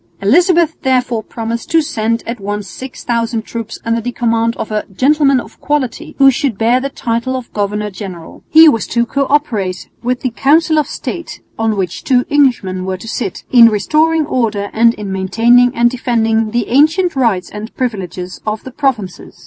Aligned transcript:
Elizabeth 0.19 0.75
therefore 0.81 1.21
promised 1.21 1.69
to 1.69 1.79
send 1.79 2.23
at 2.25 2.39
once 2.39 2.67
6000 2.67 3.43
troops 3.43 3.77
under 3.85 4.01
the 4.01 4.11
command 4.11 4.55
of 4.57 4.71
a 4.71 4.83
"gentleman 4.91 5.39
of 5.39 5.59
quality," 5.61 6.15
who 6.17 6.31
should 6.31 6.57
bear 6.57 6.79
the 6.81 6.89
title 6.89 7.35
of 7.35 7.53
governor 7.53 7.91
general. 7.91 8.43
He 8.49 8.67
was 8.67 8.87
to 8.87 9.05
co 9.05 9.27
operate 9.29 9.89
with 10.01 10.21
the 10.21 10.31
Council 10.31 10.79
of 10.79 10.87
State 10.87 11.41
(on 11.59 11.77
which 11.77 12.03
two 12.03 12.25
Englishmen 12.31 12.83
were 12.83 12.97
to 12.97 13.07
sit) 13.07 13.43
in 13.51 13.69
restoring 13.69 14.25
order 14.25 14.71
and 14.73 14.95
in 14.95 15.11
maintaining 15.11 15.75
and 15.75 15.91
defending 15.91 16.49
the 16.49 16.69
ancient 16.69 17.15
rights 17.15 17.51
and 17.51 17.75
privileges 17.75 18.41
of 18.43 18.63
the 18.63 18.71
provinces. 18.71 19.39